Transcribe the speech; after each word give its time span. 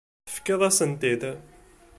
Tefkiḍ-asent-t-id. 0.27 1.23